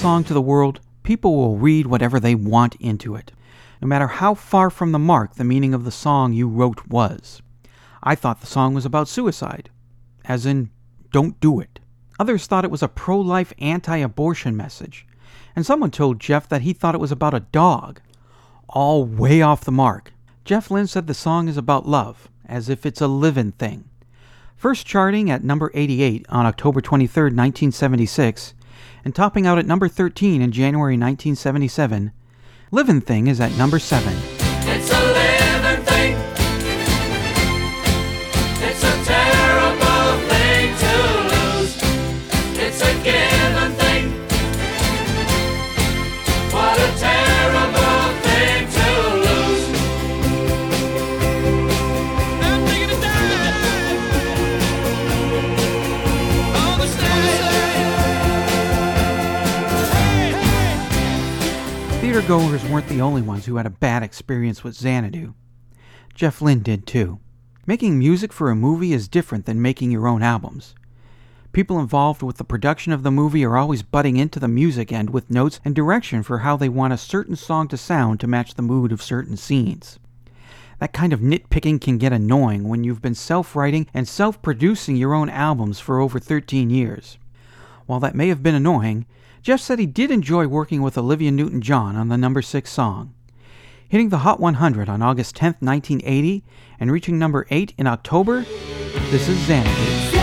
Song 0.06 0.22
to 0.22 0.34
the 0.34 0.40
world, 0.40 0.78
people 1.02 1.34
will 1.34 1.56
read 1.56 1.84
whatever 1.84 2.20
they 2.20 2.36
want 2.36 2.76
into 2.76 3.16
it, 3.16 3.32
no 3.82 3.88
matter 3.88 4.06
how 4.06 4.34
far 4.34 4.70
from 4.70 4.92
the 4.92 5.00
mark 5.00 5.34
the 5.34 5.42
meaning 5.42 5.74
of 5.74 5.84
the 5.84 5.90
song 5.90 6.32
you 6.32 6.46
wrote 6.46 6.86
was. 6.86 7.42
I 8.04 8.14
thought 8.14 8.40
the 8.40 8.46
song 8.46 8.72
was 8.72 8.86
about 8.86 9.08
suicide, 9.08 9.68
as 10.24 10.46
in, 10.46 10.70
don't 11.10 11.40
do 11.40 11.58
it. 11.58 11.80
Others 12.20 12.46
thought 12.46 12.64
it 12.64 12.70
was 12.70 12.84
a 12.84 12.88
pro 12.88 13.18
life 13.18 13.52
anti 13.58 13.96
abortion 13.96 14.56
message, 14.56 15.08
and 15.56 15.66
someone 15.66 15.90
told 15.90 16.20
Jeff 16.20 16.48
that 16.50 16.62
he 16.62 16.72
thought 16.72 16.94
it 16.94 17.00
was 17.00 17.10
about 17.10 17.34
a 17.34 17.40
dog. 17.40 18.00
All 18.68 19.04
way 19.04 19.42
off 19.42 19.64
the 19.64 19.72
mark. 19.72 20.12
Jeff 20.44 20.70
Lynne 20.70 20.86
said 20.86 21.08
the 21.08 21.14
song 21.14 21.48
is 21.48 21.56
about 21.56 21.88
love, 21.88 22.28
as 22.48 22.68
if 22.68 22.86
it's 22.86 23.00
a 23.00 23.08
living 23.08 23.50
thing. 23.50 23.90
First 24.54 24.86
charting 24.86 25.32
at 25.32 25.42
number 25.42 25.72
88 25.74 26.26
on 26.28 26.46
October 26.46 26.80
23, 26.80 27.22
1976, 27.24 28.54
and 29.04 29.14
topping 29.14 29.46
out 29.46 29.58
at 29.58 29.66
number 29.66 29.88
13 29.88 30.42
in 30.42 30.52
January 30.52 30.94
1977, 30.94 32.12
Livin' 32.70 33.00
Thing 33.00 33.26
is 33.26 33.40
at 33.40 33.56
number 33.56 33.78
7. 33.78 34.35
Theatergoers 62.26 62.68
weren't 62.68 62.88
the 62.88 63.00
only 63.00 63.22
ones 63.22 63.46
who 63.46 63.54
had 63.54 63.66
a 63.66 63.70
bad 63.70 64.02
experience 64.02 64.64
with 64.64 64.74
Xanadu. 64.74 65.34
Jeff 66.12 66.42
Lynne 66.42 66.58
did 66.58 66.84
too. 66.84 67.20
Making 67.68 68.00
music 68.00 68.32
for 68.32 68.50
a 68.50 68.56
movie 68.56 68.92
is 68.92 69.06
different 69.06 69.46
than 69.46 69.62
making 69.62 69.92
your 69.92 70.08
own 70.08 70.24
albums. 70.24 70.74
People 71.52 71.78
involved 71.78 72.24
with 72.24 72.38
the 72.38 72.42
production 72.42 72.92
of 72.92 73.04
the 73.04 73.12
movie 73.12 73.44
are 73.44 73.56
always 73.56 73.84
butting 73.84 74.16
into 74.16 74.40
the 74.40 74.48
music 74.48 74.90
end 74.90 75.10
with 75.10 75.30
notes 75.30 75.60
and 75.64 75.72
direction 75.72 76.24
for 76.24 76.38
how 76.38 76.56
they 76.56 76.68
want 76.68 76.92
a 76.92 76.98
certain 76.98 77.36
song 77.36 77.68
to 77.68 77.76
sound 77.76 78.18
to 78.18 78.26
match 78.26 78.54
the 78.54 78.60
mood 78.60 78.90
of 78.90 79.00
certain 79.00 79.36
scenes. 79.36 80.00
That 80.80 80.92
kind 80.92 81.12
of 81.12 81.20
nitpicking 81.20 81.80
can 81.80 81.96
get 81.96 82.12
annoying 82.12 82.68
when 82.68 82.82
you've 82.82 83.00
been 83.00 83.14
self 83.14 83.54
writing 83.54 83.86
and 83.94 84.08
self 84.08 84.42
producing 84.42 84.96
your 84.96 85.14
own 85.14 85.30
albums 85.30 85.78
for 85.78 86.00
over 86.00 86.18
13 86.18 86.70
years. 86.70 87.18
While 87.86 88.00
that 88.00 88.16
may 88.16 88.26
have 88.26 88.42
been 88.42 88.56
annoying, 88.56 89.06
Jeff 89.46 89.60
said 89.60 89.78
he 89.78 89.86
did 89.86 90.10
enjoy 90.10 90.48
working 90.48 90.82
with 90.82 90.98
Olivia 90.98 91.30
Newton 91.30 91.60
John 91.60 91.94
on 91.94 92.08
the 92.08 92.18
number 92.18 92.42
6 92.42 92.68
song. 92.68 93.14
Hitting 93.88 94.08
the 94.08 94.18
Hot 94.26 94.40
100 94.40 94.88
on 94.88 95.02
August 95.02 95.36
10, 95.36 95.58
1980, 95.60 96.42
and 96.80 96.90
reaching 96.90 97.16
number 97.16 97.46
8 97.48 97.72
in 97.78 97.86
October, 97.86 98.40
this 99.12 99.28
is. 99.28 99.38
Xanadu, 99.46 100.15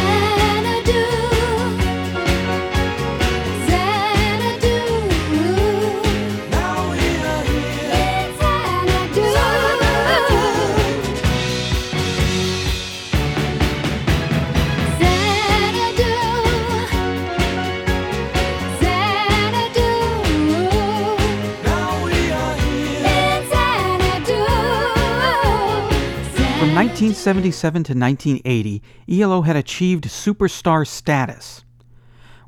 1977 26.83 27.83
to 27.85 27.93
1980, 27.93 28.83
ELO 29.07 29.43
had 29.43 29.55
achieved 29.55 30.03
superstar 30.03 30.85
status. 30.85 31.63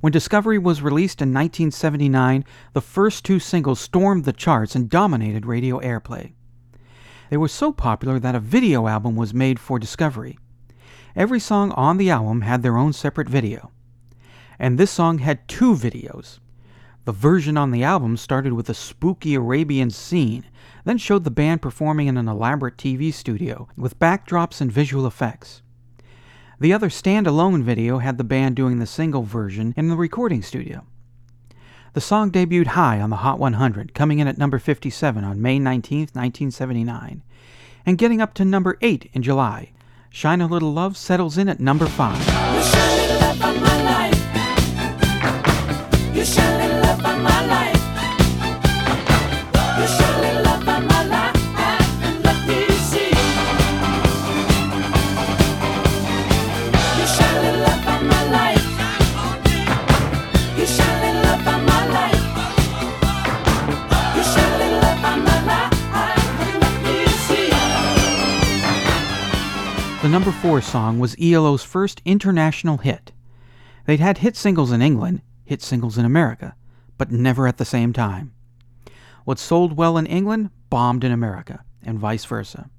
When 0.02 0.12
Discovery 0.12 0.58
was 0.58 0.82
released 0.82 1.22
in 1.22 1.30
1979, 1.30 2.44
the 2.74 2.82
first 2.82 3.24
two 3.24 3.40
singles 3.40 3.80
stormed 3.80 4.26
the 4.26 4.34
charts 4.34 4.76
and 4.76 4.90
dominated 4.90 5.46
radio 5.46 5.80
airplay. 5.80 6.34
They 7.30 7.38
were 7.38 7.48
so 7.48 7.72
popular 7.72 8.20
that 8.20 8.36
a 8.36 8.42
video 8.42 8.88
album 8.88 9.16
was 9.16 9.34
made 9.34 9.58
for 9.58 9.80
Discovery. 9.80 10.38
Every 11.16 11.40
song 11.40 11.72
on 11.72 11.96
the 11.96 12.10
album 12.10 12.42
had 12.42 12.62
their 12.62 12.76
own 12.76 12.92
separate 12.92 13.30
video. 13.30 13.72
And 14.60 14.78
this 14.78 14.92
song 14.92 15.20
had 15.20 15.48
two 15.48 15.76
videos. 15.76 16.40
The 17.06 17.12
version 17.12 17.56
on 17.56 17.70
the 17.70 17.84
album 17.84 18.18
started 18.18 18.54
with 18.54 18.68
a 18.68 18.74
spooky 18.74 19.36
Arabian 19.36 19.92
scene, 19.92 20.46
then 20.86 20.98
showed 20.98 21.24
the 21.24 21.32
band 21.32 21.62
performing 21.62 22.08
in 22.08 22.18
an 22.18 22.28
elaborate 22.28 22.78
TV 22.78 23.14
studio 23.14 23.68
with 23.78 24.00
backdrops 24.00 24.60
and 24.60 24.72
visual 24.72 25.06
effects. 25.06 25.62
The 26.60 26.74
other 26.74 26.90
standalone 26.90 27.62
video 27.62 28.00
had 28.00 28.18
the 28.18 28.24
band 28.24 28.56
doing 28.56 28.80
the 28.80 28.88
single 28.88 29.22
version 29.22 29.76
in 29.78 29.88
the 29.88 29.96
recording 29.96 30.42
studio. 30.42 30.84
The 31.94 32.02
song 32.02 32.32
debuted 32.32 32.68
high 32.68 33.00
on 33.00 33.12
the 33.12 33.18
Hot 33.18 33.38
100, 33.38 33.94
coming 33.94 34.18
in 34.18 34.28
at 34.28 34.40
number 34.40 34.58
57 34.58 35.24
on 35.24 35.42
May 35.42 35.60
19, 35.60 36.00
1979, 36.00 37.22
and 37.86 37.98
getting 38.00 38.20
up 38.20 38.34
to 38.34 38.44
number 38.44 38.80
8 38.82 39.12
in 39.14 39.22
July. 39.22 39.74
Shine 40.10 40.42
a 40.42 40.48
Little 40.48 40.74
Love 40.74 40.98
settles 40.98 41.38
in 41.38 41.50
at 41.50 41.60
number 41.60 41.86
5. 41.86 42.18
Number 70.16 70.32
4 70.32 70.62
song 70.62 70.98
was 70.98 71.18
ELO's 71.22 71.66
first 71.66 72.02
international 72.06 72.78
hit. 72.78 73.12
They'd 73.86 74.00
had 74.00 74.20
hit 74.20 74.38
singles 74.38 74.72
in 74.72 74.82
England, 74.82 75.22
hit 75.44 75.62
singles 75.62 75.98
in 75.98 76.06
America, 76.06 76.56
but 76.98 77.12
never 77.12 77.48
at 77.48 77.58
the 77.58 77.66
same 77.66 77.92
time. 77.92 78.32
What 79.26 79.40
sold 79.40 79.76
well 79.76 79.98
in 79.98 80.06
England 80.06 80.52
bombed 80.70 81.04
in 81.04 81.12
America, 81.12 81.66
and 81.84 82.00
vice 82.00 82.24
versa. 82.24 82.70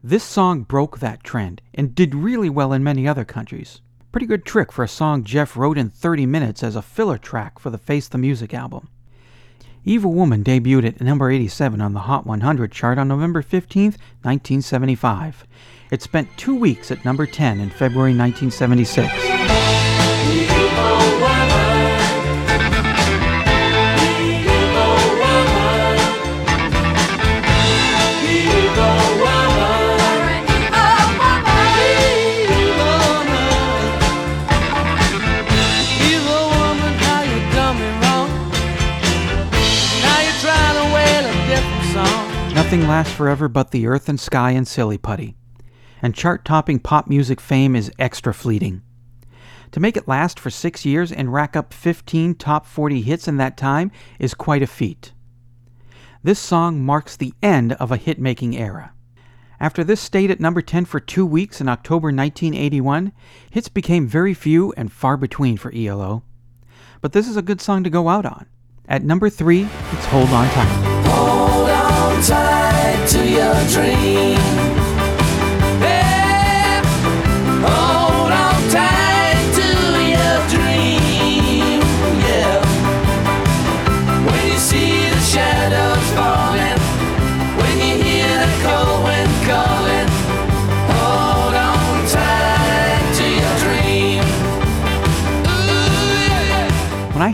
This 0.00 0.22
song 0.22 0.62
broke 0.62 1.00
that 1.00 1.24
trend 1.24 1.60
and 1.74 1.96
did 1.96 2.14
really 2.14 2.48
well 2.48 2.72
in 2.72 2.84
many 2.84 3.08
other 3.08 3.24
countries. 3.24 3.80
Pretty 4.12 4.26
good 4.26 4.44
trick 4.44 4.70
for 4.70 4.84
a 4.84 4.88
song 4.88 5.24
Jeff 5.24 5.56
wrote 5.56 5.76
in 5.76 5.90
30 5.90 6.24
minutes 6.26 6.62
as 6.62 6.76
a 6.76 6.82
filler 6.82 7.18
track 7.18 7.58
for 7.58 7.70
the 7.70 7.78
Face 7.78 8.06
the 8.06 8.16
Music 8.16 8.54
album. 8.54 8.88
Evil 9.84 10.12
Woman 10.12 10.44
debuted 10.44 10.86
at 10.86 11.00
number 11.00 11.32
87 11.32 11.80
on 11.80 11.94
the 11.94 12.00
Hot 12.00 12.26
100 12.26 12.70
chart 12.70 12.96
on 12.96 13.08
November 13.08 13.42
15, 13.42 13.86
1975. 14.22 15.44
It 15.90 16.02
spent 16.02 16.28
two 16.36 16.54
weeks 16.54 16.90
at 16.90 17.04
number 17.04 17.24
10 17.26 17.60
in 17.60 17.70
February 17.70 18.14
1976. 18.14 19.08
Evil 19.08 19.28
woman. 21.20 21.88
Evil 24.18 24.94
woman. 25.18 25.88
Evil 28.28 28.98
woman. 29.22 29.78
Evil 36.04 36.44
woman, 36.52 36.92
how 37.00 37.22
you 37.22 37.38
done 37.52 37.76
me 37.80 37.88
wrong. 38.02 38.28
Now 40.02 40.18
you're 40.20 40.40
trying 40.44 40.76
to 40.76 40.86
wail 40.94 41.24
a 41.24 41.34
different 41.48 41.86
song. 41.94 42.54
Nothing 42.54 42.82
lasts 42.86 43.14
forever 43.14 43.48
but 43.48 43.70
the 43.70 43.86
earth 43.86 44.08
and 44.08 44.20
sky 44.20 44.50
and 44.50 44.68
silly 44.68 44.98
putty. 44.98 45.36
And 46.02 46.14
chart 46.14 46.44
topping 46.44 46.78
pop 46.78 47.08
music 47.08 47.40
fame 47.40 47.74
is 47.74 47.92
extra 47.98 48.32
fleeting. 48.32 48.82
To 49.72 49.80
make 49.80 49.96
it 49.96 50.08
last 50.08 50.40
for 50.40 50.50
six 50.50 50.84
years 50.84 51.12
and 51.12 51.32
rack 51.32 51.56
up 51.56 51.72
15 51.74 52.34
top 52.36 52.66
40 52.66 53.02
hits 53.02 53.28
in 53.28 53.36
that 53.36 53.56
time 53.56 53.90
is 54.18 54.34
quite 54.34 54.62
a 54.62 54.66
feat. 54.66 55.12
This 56.22 56.38
song 56.38 56.82
marks 56.84 57.16
the 57.16 57.34
end 57.42 57.72
of 57.74 57.92
a 57.92 57.96
hit 57.96 58.18
making 58.18 58.56
era. 58.56 58.92
After 59.60 59.82
this 59.82 60.00
stayed 60.00 60.30
at 60.30 60.40
number 60.40 60.62
10 60.62 60.84
for 60.84 61.00
two 61.00 61.26
weeks 61.26 61.60
in 61.60 61.68
October 61.68 62.06
1981, 62.08 63.12
hits 63.50 63.68
became 63.68 64.06
very 64.06 64.34
few 64.34 64.72
and 64.76 64.92
far 64.92 65.16
between 65.16 65.56
for 65.56 65.72
ELO. 65.74 66.22
But 67.00 67.12
this 67.12 67.28
is 67.28 67.36
a 67.36 67.42
good 67.42 67.60
song 67.60 67.84
to 67.84 67.90
go 67.90 68.08
out 68.08 68.24
on. 68.24 68.46
At 68.88 69.04
number 69.04 69.28
3, 69.28 69.62
it's 69.62 70.04
Hold 70.06 70.30
On 70.30 70.48
Tight. 70.48 71.06
Hold 71.08 71.68
on 71.70 72.22
tight 72.22 73.08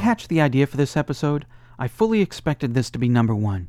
hatched 0.04 0.28
the 0.28 0.40
idea 0.40 0.66
for 0.66 0.76
this 0.76 0.96
episode, 0.96 1.46
I 1.78 1.88
fully 1.88 2.20
expected 2.20 2.74
this 2.74 2.90
to 2.90 2.98
be 2.98 3.08
number 3.08 3.34
one. 3.34 3.68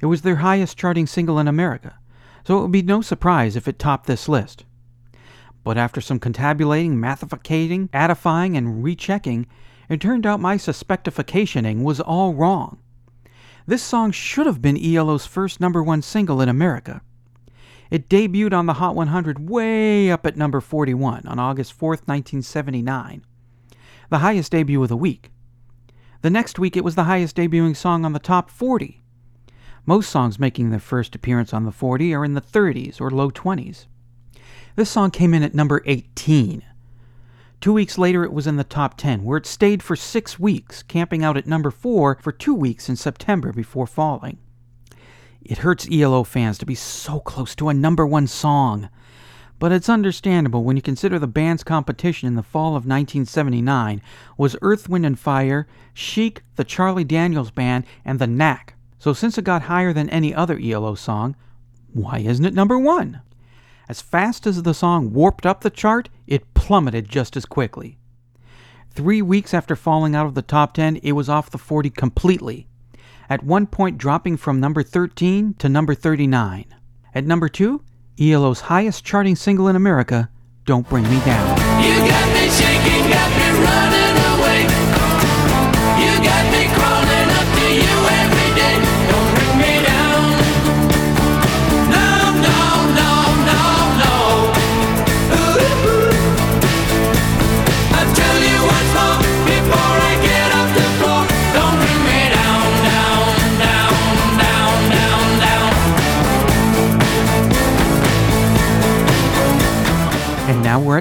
It 0.00 0.06
was 0.06 0.22
their 0.22 0.36
highest 0.36 0.76
charting 0.76 1.06
single 1.06 1.38
in 1.38 1.48
America, 1.48 1.98
so 2.44 2.58
it 2.58 2.62
would 2.62 2.72
be 2.72 2.82
no 2.82 3.00
surprise 3.00 3.56
if 3.56 3.66
it 3.66 3.78
topped 3.78 4.06
this 4.06 4.28
list. 4.28 4.64
But 5.64 5.78
after 5.78 6.00
some 6.02 6.20
contabulating, 6.20 6.96
mathificating, 6.96 7.88
addifying, 7.92 8.56
and 8.56 8.84
rechecking, 8.84 9.46
it 9.88 10.00
turned 10.00 10.26
out 10.26 10.38
my 10.38 10.56
suspectificationing 10.56 11.82
was 11.82 11.98
all 11.98 12.34
wrong. 12.34 12.78
This 13.66 13.82
song 13.82 14.12
should 14.12 14.46
have 14.46 14.62
been 14.62 14.82
ELO's 14.82 15.26
first 15.26 15.60
number 15.60 15.82
one 15.82 16.02
single 16.02 16.40
in 16.40 16.48
America. 16.48 17.00
It 17.90 18.08
debuted 18.10 18.52
on 18.52 18.66
the 18.66 18.74
Hot 18.74 18.94
100 18.94 19.48
way 19.48 20.10
up 20.10 20.26
at 20.26 20.36
number 20.36 20.60
41 20.60 21.26
on 21.26 21.38
August 21.38 21.72
4th, 21.72 22.06
1979, 22.06 23.24
the 24.10 24.18
highest 24.18 24.52
debut 24.52 24.82
of 24.82 24.90
the 24.90 24.96
week. 24.96 25.30
The 26.20 26.30
next 26.30 26.58
week, 26.58 26.76
it 26.76 26.84
was 26.84 26.96
the 26.96 27.04
highest 27.04 27.36
debuting 27.36 27.76
song 27.76 28.04
on 28.04 28.12
the 28.12 28.18
top 28.18 28.50
40. 28.50 29.00
Most 29.86 30.10
songs 30.10 30.38
making 30.38 30.70
their 30.70 30.80
first 30.80 31.14
appearance 31.14 31.54
on 31.54 31.64
the 31.64 31.72
40 31.72 32.12
are 32.12 32.24
in 32.24 32.34
the 32.34 32.40
30s 32.40 33.00
or 33.00 33.10
low 33.10 33.30
20s. 33.30 33.86
This 34.74 34.90
song 34.90 35.10
came 35.10 35.32
in 35.32 35.42
at 35.42 35.54
number 35.54 35.82
18. 35.86 36.64
Two 37.60 37.72
weeks 37.72 37.98
later, 37.98 38.24
it 38.24 38.32
was 38.32 38.46
in 38.46 38.56
the 38.56 38.64
top 38.64 38.96
10, 38.96 39.24
where 39.24 39.38
it 39.38 39.46
stayed 39.46 39.82
for 39.82 39.96
six 39.96 40.38
weeks, 40.38 40.82
camping 40.82 41.24
out 41.24 41.36
at 41.36 41.46
number 41.46 41.70
4 41.70 42.18
for 42.20 42.32
two 42.32 42.54
weeks 42.54 42.88
in 42.88 42.96
September 42.96 43.52
before 43.52 43.86
falling. 43.86 44.38
It 45.42 45.58
hurts 45.58 45.88
ELO 45.90 46.24
fans 46.24 46.58
to 46.58 46.66
be 46.66 46.74
so 46.74 47.20
close 47.20 47.54
to 47.56 47.68
a 47.68 47.74
number 47.74 48.06
one 48.06 48.26
song. 48.26 48.88
But 49.58 49.72
it's 49.72 49.88
understandable 49.88 50.62
when 50.62 50.76
you 50.76 50.82
consider 50.82 51.18
the 51.18 51.26
band's 51.26 51.64
competition 51.64 52.28
in 52.28 52.36
the 52.36 52.42
fall 52.42 52.70
of 52.70 52.86
1979 52.86 54.00
was 54.36 54.56
Earth, 54.62 54.88
Wind, 54.88 55.04
and 55.04 55.18
Fire, 55.18 55.66
Chic, 55.94 56.42
the 56.56 56.64
Charlie 56.64 57.04
Daniels 57.04 57.50
Band, 57.50 57.84
and 58.04 58.18
The 58.18 58.26
Knack. 58.26 58.74
So 58.98 59.12
since 59.12 59.36
it 59.36 59.44
got 59.44 59.62
higher 59.62 59.92
than 59.92 60.08
any 60.10 60.32
other 60.32 60.58
ELO 60.58 60.94
song, 60.94 61.34
why 61.92 62.18
isn't 62.18 62.44
it 62.44 62.54
number 62.54 62.78
one? 62.78 63.20
As 63.88 64.00
fast 64.02 64.46
as 64.46 64.62
the 64.62 64.74
song 64.74 65.12
warped 65.12 65.46
up 65.46 65.62
the 65.62 65.70
chart, 65.70 66.08
it 66.26 66.52
plummeted 66.54 67.08
just 67.08 67.36
as 67.36 67.46
quickly. 67.46 67.98
Three 68.90 69.22
weeks 69.22 69.54
after 69.54 69.74
falling 69.74 70.14
out 70.14 70.26
of 70.26 70.34
the 70.34 70.42
top 70.42 70.74
10, 70.74 70.96
it 70.96 71.12
was 71.12 71.28
off 71.28 71.50
the 71.50 71.58
40 71.58 71.90
completely, 71.90 72.66
at 73.30 73.42
one 73.42 73.66
point 73.66 73.98
dropping 73.98 74.36
from 74.36 74.60
number 74.60 74.82
13 74.82 75.54
to 75.54 75.68
number 75.68 75.94
39. 75.94 76.66
At 77.14 77.24
number 77.24 77.48
2, 77.48 77.82
ELO's 78.20 78.62
highest 78.62 79.04
charting 79.04 79.36
single 79.36 79.68
in 79.68 79.76
America, 79.76 80.28
Don't 80.64 80.88
Bring 80.88 81.04
Me 81.04 81.20
Down. 81.24 81.58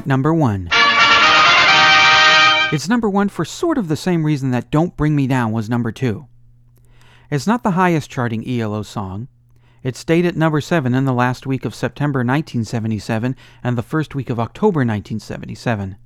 Number 0.07 0.33
one. 0.33 0.69
It's 2.71 2.89
number 2.89 3.09
one 3.09 3.29
for 3.29 3.45
sort 3.45 3.77
of 3.77 3.87
the 3.87 3.95
same 3.95 4.25
reason 4.25 4.51
that 4.51 4.71
Don't 4.71 4.97
Bring 4.97 5.15
Me 5.15 5.27
Down 5.27 5.51
was 5.51 5.69
number 5.69 5.91
two. 5.91 6.27
It's 7.29 7.47
not 7.47 7.63
the 7.63 7.71
highest 7.71 8.09
charting 8.09 8.47
ELO 8.47 8.83
song. 8.83 9.27
It 9.83 9.95
stayed 9.95 10.25
at 10.25 10.35
number 10.35 10.59
seven 10.59 10.93
in 10.93 11.05
the 11.05 11.13
last 11.13 11.45
week 11.45 11.65
of 11.65 11.75
September 11.75 12.19
1977 12.19 13.35
and 13.63 13.77
the 13.77 13.83
first 13.83 14.15
week 14.15 14.29
of 14.29 14.39
October 14.39 14.79
1977. 14.79 15.97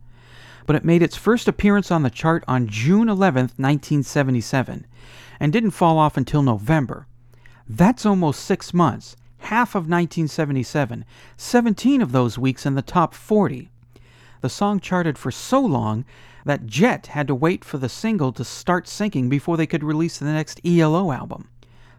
But 0.66 0.76
it 0.76 0.86
made 0.86 1.02
its 1.02 1.16
first 1.16 1.48
appearance 1.48 1.90
on 1.92 2.04
the 2.04 2.10
chart 2.10 2.44
on 2.48 2.68
June 2.68 3.08
11th, 3.08 3.58
1977, 3.58 4.86
and 5.40 5.54
didn't 5.54 5.72
fall 5.72 5.98
off 5.98 6.18
until 6.18 6.44
November. 6.44 7.08
That's 7.68 8.06
almost 8.06 8.44
six 8.44 8.74
months, 8.74 9.16
half 9.40 9.70
of 9.70 9.90
1977, 9.90 11.06
17 11.38 12.02
of 12.02 12.12
those 12.12 12.38
weeks 12.38 12.66
in 12.66 12.76
the 12.76 12.82
top 12.82 13.14
40. 13.14 13.72
The 14.42 14.50
song 14.50 14.80
charted 14.80 15.18
for 15.18 15.32
so 15.32 15.60
long 15.60 16.04
that 16.46 16.66
Jet 16.66 17.08
had 17.08 17.28
to 17.28 17.36
wait 17.36 17.64
for 17.64 17.78
the 17.78 17.90
single 17.90 18.34
to 18.34 18.44
start 18.44 18.88
sinking 18.88 19.30
before 19.30 19.56
they 19.56 19.68
could 19.68 19.84
release 19.84 20.18
the 20.18 20.26
next 20.26 20.60
ELO 20.66 21.12
album, 21.12 21.50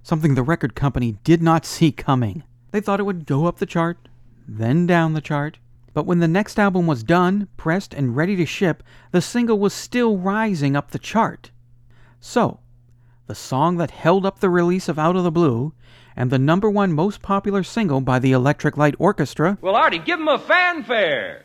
something 0.02 0.34
the 0.34 0.42
record 0.42 0.74
company 0.74 1.18
did 1.22 1.40
not 1.40 1.64
see 1.64 1.92
coming. 1.92 2.42
They 2.72 2.80
thought 2.80 2.98
it 2.98 3.04
would 3.04 3.26
go 3.26 3.46
up 3.46 3.58
the 3.58 3.66
chart, 3.66 4.08
then 4.48 4.86
down 4.86 5.14
the 5.14 5.20
chart. 5.20 5.58
But 5.94 6.06
when 6.06 6.18
the 6.18 6.28
next 6.28 6.58
album 6.58 6.86
was 6.86 7.04
done, 7.04 7.48
pressed, 7.56 7.94
and 7.94 8.16
ready 8.16 8.34
to 8.36 8.46
ship, 8.46 8.82
the 9.12 9.20
single 9.20 9.58
was 9.58 9.74
still 9.74 10.16
rising 10.16 10.74
up 10.74 10.90
the 10.90 10.98
chart. 10.98 11.50
So, 12.18 12.60
the 13.26 13.34
song 13.34 13.76
that 13.76 13.90
held 13.90 14.26
up 14.26 14.40
the 14.40 14.50
release 14.50 14.88
of 14.88 14.98
Out 14.98 15.16
of 15.16 15.22
the 15.22 15.30
Blue, 15.30 15.74
and 16.16 16.30
the 16.30 16.38
number 16.38 16.68
one 16.68 16.92
most 16.92 17.22
popular 17.22 17.62
single 17.62 18.00
by 18.00 18.18
the 18.18 18.32
Electric 18.32 18.76
Light 18.76 18.94
Orchestra, 18.98 19.58
Well, 19.60 19.76
Artie, 19.76 19.98
give 19.98 20.18
him 20.18 20.28
a 20.28 20.38
fanfare. 20.38 21.44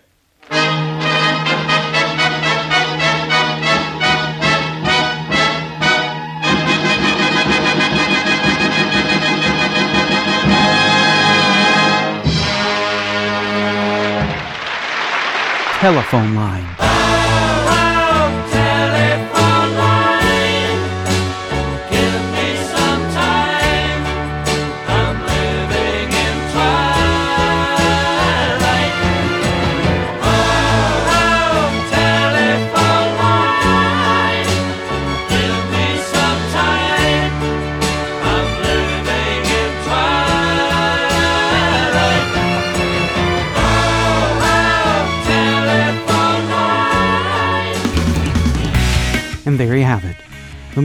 Telephone 15.79 16.33
Line. 16.33 16.96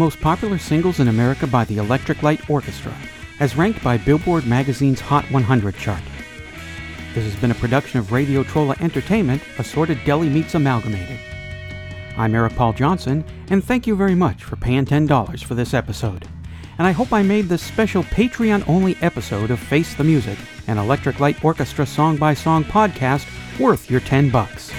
Most 0.03 0.21
popular 0.21 0.59
singles 0.59 0.99
in 0.99 1.07
America 1.07 1.47
by 1.47 1.65
the 1.67 1.77
Electric 1.77 2.25
Light 2.25 2.51
Orchestra, 2.51 2.93
as 3.39 3.55
ranked 3.55 3.85
by 3.85 3.97
Billboard 3.97 4.45
magazine's 4.49 4.99
Hot 4.99 5.25
100 5.31 5.77
chart. 5.77 6.03
This 7.15 7.23
has 7.23 7.37
been 7.37 7.53
a 7.53 7.55
production 7.55 8.01
of 8.01 8.11
Radio 8.11 8.43
Trolla 8.43 8.77
Entertainment, 8.81 9.41
Assorted 9.61 10.01
Deli 10.05 10.29
Meats 10.29 10.57
Amalgamated. 10.57 11.21
I'm 12.17 12.35
Eric 12.35 12.57
Paul 12.57 12.73
Johnson, 12.73 13.25
and 13.51 13.63
thank 13.63 13.87
you 13.87 13.95
very 13.95 14.17
much 14.17 14.43
for 14.43 14.57
paying 14.57 14.87
$10 14.87 15.45
for 15.45 15.55
this 15.55 15.73
episode. 15.73 16.27
And 16.79 16.87
I 16.89 16.91
hope 16.91 17.13
I 17.13 17.23
made 17.23 17.49
this 17.49 17.63
special 17.63 18.03
Patreon 18.03 18.69
only 18.69 18.97
episode 19.03 19.53
of 19.53 19.61
Face 19.61 19.95
the 19.95 20.03
Music, 20.03 20.39
an 20.67 20.79
Electric 20.79 21.21
Light 21.21 21.45
Orchestra 21.45 21.87
song 21.87 22.17
by 22.17 22.35
song 22.35 22.65
podcast, 22.65 23.25
worth 23.61 23.89
your 23.89 24.01
10 24.01 24.31
bucks. 24.31 24.73